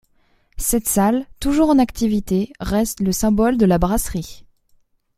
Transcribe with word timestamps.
Cette 0.57 0.87
salle, 0.87 1.27
toujours 1.39 1.69
en 1.69 1.77
activité, 1.77 2.51
reste 2.59 3.01
le 3.01 3.11
symbole 3.11 3.55
de 3.59 3.67
la 3.67 3.77
brasserie. 3.77 4.47